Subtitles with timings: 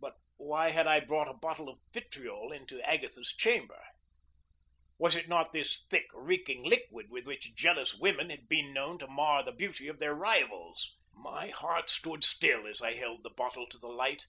[0.00, 3.84] But why had I brought a bottle of vitriol into Agatha's chamber?
[4.96, 9.06] Was it not this thick, reeking liquid with which jealous women had been known to
[9.06, 10.96] mar the beauty of their rivals?
[11.12, 14.26] My heart stood still as I held the bottle to the light.